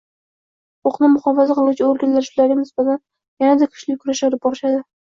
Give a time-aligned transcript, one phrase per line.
[0.87, 3.01] Huquqni muhofaza qiluvchi organlar shularga nisbatan
[3.45, 4.87] yanada kuchli kurash olib borishadi